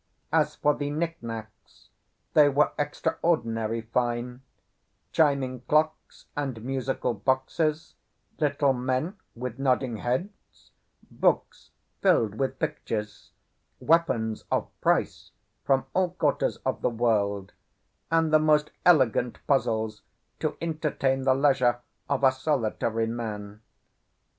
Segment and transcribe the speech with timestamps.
[0.33, 1.89] As for the knick knacks,
[2.33, 4.41] they were extraordinary fine;
[5.11, 7.93] chiming clocks and musical boxes,
[8.39, 10.71] little men with nodding heads,
[11.11, 11.69] books
[12.01, 13.29] filled with pictures,
[13.79, 15.29] weapons of price
[15.65, 17.51] from all quarters of the world,
[18.09, 20.01] and the most elegant puzzles
[20.39, 21.79] to entertain the leisure
[22.09, 23.61] of a solitary man.